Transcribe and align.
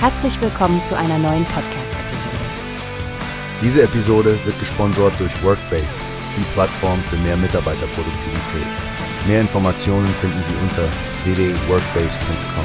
Herzlich 0.00 0.40
willkommen 0.40 0.84
zu 0.84 0.96
einer 0.96 1.18
neuen 1.18 1.44
Podcast-Episode. 1.46 2.36
Diese 3.60 3.82
Episode 3.82 4.38
wird 4.44 4.56
gesponsert 4.60 5.18
durch 5.18 5.42
Workbase, 5.42 5.88
die 6.36 6.44
Plattform 6.52 7.02
für 7.10 7.16
mehr 7.16 7.36
Mitarbeiterproduktivität. 7.36 8.66
Mehr 9.26 9.40
Informationen 9.40 10.06
finden 10.06 10.40
Sie 10.44 10.54
unter 10.62 10.84
www.workbase.com. 11.24 12.64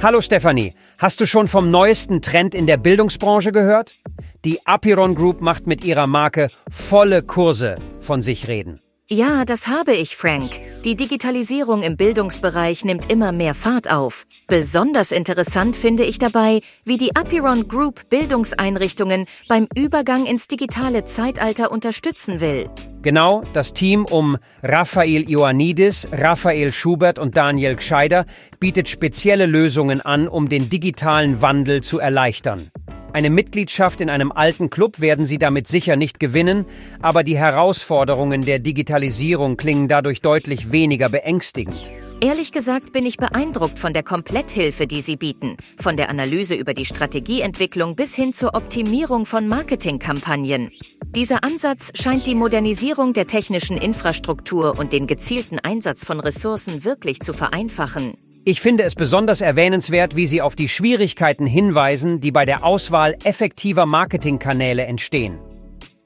Hallo 0.00 0.20
Stefanie, 0.20 0.74
hast 0.98 1.20
du 1.20 1.26
schon 1.26 1.48
vom 1.48 1.72
neuesten 1.72 2.22
Trend 2.22 2.54
in 2.54 2.68
der 2.68 2.76
Bildungsbranche 2.76 3.50
gehört? 3.50 3.96
Die 4.44 4.64
Apiron 4.64 5.16
Group 5.16 5.40
macht 5.40 5.66
mit 5.66 5.82
ihrer 5.82 6.06
Marke 6.06 6.50
volle 6.70 7.24
Kurse 7.24 7.78
von 7.98 8.22
sich 8.22 8.46
reden. 8.46 8.80
Ja, 9.12 9.44
das 9.44 9.66
habe 9.66 9.92
ich, 9.92 10.14
Frank. 10.16 10.60
Die 10.84 10.94
Digitalisierung 10.94 11.82
im 11.82 11.96
Bildungsbereich 11.96 12.84
nimmt 12.84 13.10
immer 13.10 13.32
mehr 13.32 13.54
Fahrt 13.54 13.90
auf. 13.90 14.24
Besonders 14.46 15.10
interessant 15.10 15.74
finde 15.74 16.04
ich 16.04 16.20
dabei, 16.20 16.60
wie 16.84 16.96
die 16.96 17.16
Apiron 17.16 17.66
Group 17.66 18.08
Bildungseinrichtungen 18.08 19.24
beim 19.48 19.66
Übergang 19.74 20.26
ins 20.26 20.46
digitale 20.46 21.06
Zeitalter 21.06 21.72
unterstützen 21.72 22.40
will. 22.40 22.70
Genau, 23.02 23.42
das 23.52 23.72
Team 23.72 24.04
um 24.04 24.36
Raphael 24.62 25.28
Ioannidis, 25.28 26.06
Raphael 26.12 26.72
Schubert 26.72 27.18
und 27.18 27.36
Daniel 27.36 27.74
Gscheider 27.74 28.26
bietet 28.60 28.88
spezielle 28.88 29.46
Lösungen 29.46 30.00
an, 30.00 30.28
um 30.28 30.48
den 30.48 30.68
digitalen 30.68 31.42
Wandel 31.42 31.82
zu 31.82 31.98
erleichtern. 31.98 32.70
Eine 33.12 33.30
Mitgliedschaft 33.30 34.00
in 34.00 34.08
einem 34.08 34.30
alten 34.30 34.70
Club 34.70 35.00
werden 35.00 35.24
Sie 35.24 35.38
damit 35.38 35.66
sicher 35.66 35.96
nicht 35.96 36.20
gewinnen, 36.20 36.64
aber 37.02 37.24
die 37.24 37.36
Herausforderungen 37.36 38.42
der 38.42 38.60
Digitalisierung 38.60 39.56
klingen 39.56 39.88
dadurch 39.88 40.20
deutlich 40.20 40.70
weniger 40.70 41.08
beängstigend. 41.08 41.90
Ehrlich 42.22 42.52
gesagt 42.52 42.92
bin 42.92 43.06
ich 43.06 43.16
beeindruckt 43.16 43.78
von 43.78 43.94
der 43.94 44.02
Kompletthilfe, 44.02 44.86
die 44.86 45.00
Sie 45.00 45.16
bieten, 45.16 45.56
von 45.78 45.96
der 45.96 46.10
Analyse 46.10 46.54
über 46.54 46.74
die 46.74 46.84
Strategieentwicklung 46.84 47.96
bis 47.96 48.14
hin 48.14 48.32
zur 48.32 48.54
Optimierung 48.54 49.26
von 49.26 49.48
Marketingkampagnen. 49.48 50.70
Dieser 51.06 51.42
Ansatz 51.42 51.90
scheint 51.94 52.26
die 52.26 52.34
Modernisierung 52.34 53.14
der 53.14 53.26
technischen 53.26 53.76
Infrastruktur 53.76 54.78
und 54.78 54.92
den 54.92 55.06
gezielten 55.06 55.58
Einsatz 55.58 56.04
von 56.04 56.20
Ressourcen 56.20 56.84
wirklich 56.84 57.20
zu 57.20 57.32
vereinfachen. 57.32 58.18
Ich 58.44 58.62
finde 58.62 58.84
es 58.84 58.94
besonders 58.94 59.42
erwähnenswert, 59.42 60.16
wie 60.16 60.26
Sie 60.26 60.40
auf 60.40 60.56
die 60.56 60.68
Schwierigkeiten 60.68 61.46
hinweisen, 61.46 62.20
die 62.20 62.32
bei 62.32 62.46
der 62.46 62.64
Auswahl 62.64 63.16
effektiver 63.22 63.84
Marketingkanäle 63.84 64.84
entstehen. 64.86 65.38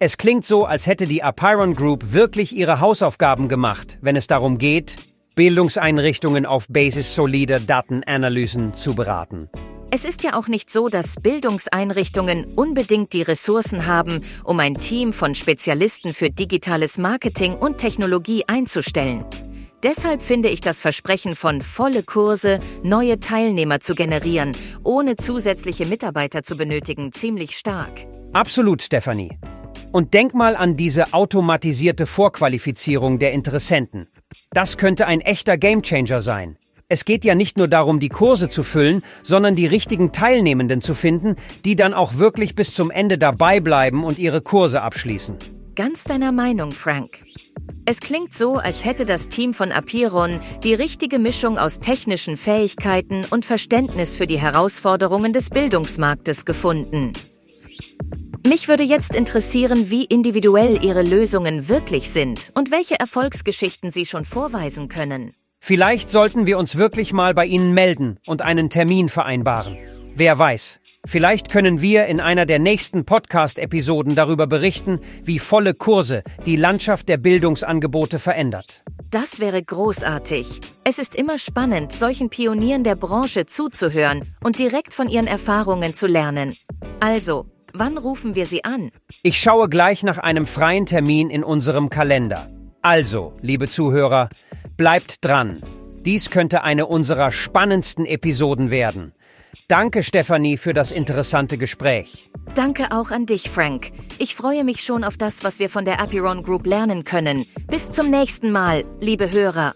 Es 0.00 0.16
klingt 0.16 0.44
so, 0.44 0.64
als 0.64 0.88
hätte 0.88 1.06
die 1.06 1.22
Apiron 1.22 1.76
Group 1.76 2.12
wirklich 2.12 2.54
ihre 2.54 2.80
Hausaufgaben 2.80 3.48
gemacht, 3.48 3.98
wenn 4.02 4.16
es 4.16 4.26
darum 4.26 4.58
geht, 4.58 4.96
Bildungseinrichtungen 5.36 6.44
auf 6.44 6.66
Basis 6.68 7.14
solider 7.14 7.60
Datenanalysen 7.60 8.74
zu 8.74 8.94
beraten. 8.94 9.48
Es 9.92 10.04
ist 10.04 10.24
ja 10.24 10.34
auch 10.34 10.48
nicht 10.48 10.72
so, 10.72 10.88
dass 10.88 11.14
Bildungseinrichtungen 11.22 12.46
unbedingt 12.56 13.12
die 13.12 13.22
Ressourcen 13.22 13.86
haben, 13.86 14.22
um 14.42 14.58
ein 14.58 14.74
Team 14.74 15.12
von 15.12 15.36
Spezialisten 15.36 16.12
für 16.12 16.30
digitales 16.30 16.98
Marketing 16.98 17.54
und 17.54 17.78
Technologie 17.78 18.42
einzustellen. 18.48 19.24
Deshalb 19.84 20.22
finde 20.22 20.48
ich 20.48 20.62
das 20.62 20.80
Versprechen 20.80 21.36
von 21.36 21.60
volle 21.60 22.02
Kurse, 22.02 22.58
neue 22.82 23.20
Teilnehmer 23.20 23.80
zu 23.80 23.94
generieren, 23.94 24.56
ohne 24.82 25.16
zusätzliche 25.16 25.84
Mitarbeiter 25.84 26.42
zu 26.42 26.56
benötigen, 26.56 27.12
ziemlich 27.12 27.58
stark. 27.58 28.06
Absolut, 28.32 28.80
Stephanie. 28.80 29.38
Und 29.92 30.14
denk 30.14 30.32
mal 30.32 30.56
an 30.56 30.78
diese 30.78 31.12
automatisierte 31.12 32.06
Vorqualifizierung 32.06 33.18
der 33.18 33.32
Interessenten. 33.32 34.08
Das 34.52 34.78
könnte 34.78 35.06
ein 35.06 35.20
echter 35.20 35.58
Gamechanger 35.58 36.22
sein. 36.22 36.56
Es 36.88 37.04
geht 37.04 37.22
ja 37.22 37.34
nicht 37.34 37.58
nur 37.58 37.68
darum, 37.68 38.00
die 38.00 38.08
Kurse 38.08 38.48
zu 38.48 38.62
füllen, 38.62 39.02
sondern 39.22 39.54
die 39.54 39.66
richtigen 39.66 40.12
Teilnehmenden 40.12 40.80
zu 40.80 40.94
finden, 40.94 41.36
die 41.66 41.76
dann 41.76 41.92
auch 41.92 42.16
wirklich 42.16 42.54
bis 42.54 42.72
zum 42.72 42.90
Ende 42.90 43.18
dabei 43.18 43.60
bleiben 43.60 44.02
und 44.02 44.18
ihre 44.18 44.40
Kurse 44.40 44.80
abschließen. 44.80 45.36
Ganz 45.76 46.04
deiner 46.04 46.32
Meinung, 46.32 46.72
Frank. 46.72 47.18
Es 47.86 48.00
klingt 48.00 48.32
so, 48.32 48.54
als 48.56 48.84
hätte 48.84 49.04
das 49.04 49.28
Team 49.28 49.52
von 49.52 49.70
Apiron 49.70 50.40
die 50.62 50.72
richtige 50.72 51.18
Mischung 51.18 51.58
aus 51.58 51.80
technischen 51.80 52.38
Fähigkeiten 52.38 53.26
und 53.28 53.44
Verständnis 53.44 54.16
für 54.16 54.26
die 54.26 54.40
Herausforderungen 54.40 55.34
des 55.34 55.50
Bildungsmarktes 55.50 56.46
gefunden. 56.46 57.12
Mich 58.46 58.68
würde 58.68 58.84
jetzt 58.84 59.14
interessieren, 59.14 59.90
wie 59.90 60.04
individuell 60.04 60.82
Ihre 60.82 61.02
Lösungen 61.02 61.68
wirklich 61.68 62.10
sind 62.10 62.52
und 62.54 62.70
welche 62.70 62.98
Erfolgsgeschichten 62.98 63.90
Sie 63.90 64.06
schon 64.06 64.24
vorweisen 64.24 64.88
können. 64.88 65.32
Vielleicht 65.60 66.10
sollten 66.10 66.46
wir 66.46 66.58
uns 66.58 66.76
wirklich 66.76 67.12
mal 67.12 67.34
bei 67.34 67.44
Ihnen 67.46 67.72
melden 67.72 68.18
und 68.26 68.42
einen 68.42 68.70
Termin 68.70 69.08
vereinbaren. 69.08 69.76
Wer 70.14 70.38
weiß, 70.38 70.80
vielleicht 71.06 71.50
können 71.50 71.80
wir 71.80 72.06
in 72.06 72.20
einer 72.20 72.46
der 72.46 72.58
nächsten 72.58 73.04
Podcast-Episoden 73.04 74.14
darüber 74.14 74.46
berichten, 74.46 75.00
wie 75.22 75.38
volle 75.38 75.74
Kurse 75.74 76.22
die 76.46 76.56
Landschaft 76.56 77.08
der 77.08 77.16
Bildungsangebote 77.16 78.18
verändert. 78.18 78.82
Das 79.10 79.38
wäre 79.38 79.62
großartig. 79.62 80.60
Es 80.82 80.98
ist 80.98 81.14
immer 81.14 81.38
spannend, 81.38 81.92
solchen 81.92 82.30
Pionieren 82.30 82.82
der 82.82 82.96
Branche 82.96 83.46
zuzuhören 83.46 84.22
und 84.42 84.58
direkt 84.58 84.92
von 84.92 85.08
ihren 85.08 85.26
Erfahrungen 85.26 85.94
zu 85.94 86.06
lernen. 86.06 86.56
Also, 87.00 87.46
wann 87.72 87.96
rufen 87.96 88.34
wir 88.34 88.46
Sie 88.46 88.64
an? 88.64 88.90
Ich 89.22 89.38
schaue 89.40 89.68
gleich 89.68 90.02
nach 90.02 90.18
einem 90.18 90.46
freien 90.46 90.86
Termin 90.86 91.30
in 91.30 91.44
unserem 91.44 91.90
Kalender. 91.90 92.50
Also, 92.82 93.34
liebe 93.40 93.68
Zuhörer, 93.68 94.28
bleibt 94.76 95.24
dran. 95.24 95.62
Dies 96.04 96.30
könnte 96.30 96.64
eine 96.64 96.86
unserer 96.86 97.32
spannendsten 97.32 98.04
Episoden 98.04 98.70
werden. 98.70 99.14
Danke, 99.68 100.02
Stefanie, 100.02 100.56
für 100.56 100.74
das 100.74 100.90
interessante 100.90 101.58
Gespräch. 101.58 102.30
Danke 102.54 102.90
auch 102.90 103.10
an 103.10 103.26
dich, 103.26 103.50
Frank. 103.50 103.92
Ich 104.18 104.34
freue 104.34 104.64
mich 104.64 104.82
schon 104.82 105.04
auf 105.04 105.16
das, 105.16 105.44
was 105.44 105.58
wir 105.58 105.68
von 105.68 105.84
der 105.84 106.00
Apiron 106.00 106.42
Group 106.42 106.66
lernen 106.66 107.04
können. 107.04 107.46
Bis 107.68 107.90
zum 107.90 108.10
nächsten 108.10 108.50
Mal, 108.50 108.84
liebe 109.00 109.30
Hörer. 109.30 109.74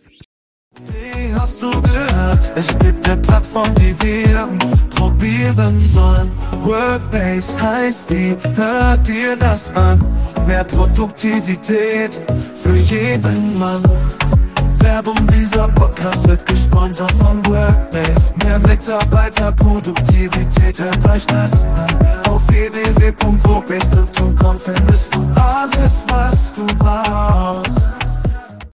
Wie 0.87 1.35
hast 1.35 1.61
du 1.63 1.71
gehört? 1.71 2.53
Es 2.55 2.69
gibt 2.79 3.09
eine 3.09 3.21
Plattform, 3.21 3.75
die 3.75 3.95
wir 4.01 4.49
probieren 4.91 5.81
sollen. 5.89 6.31
Workbase 6.63 7.61
heißt 7.61 8.11
die, 8.11 8.37
hört 8.55 9.07
dir 9.09 9.37
das 9.37 9.75
an. 9.75 10.05
Mehr 10.47 10.65
Produktivität 10.65 12.23
für 12.55 12.77
jeden 12.77 13.59
Mann. 13.59 13.83
Werbung, 14.81 15.17
dieser 15.29 15.69
Podcast 15.69 16.29
wird 16.29 16.45
gesponsert 16.47 17.13
von 17.13 17.47
Workbase. 17.47 18.35
Mehr 18.45 18.59
Mitarbeiterproduktivität, 18.59 20.81
hört 20.81 21.09
euch 21.09 21.25
das 21.27 21.65
an. 21.65 21.97
Auf 22.29 22.43
www.workbase.com 22.49 24.59
findest 24.59 25.15
du 25.15 25.28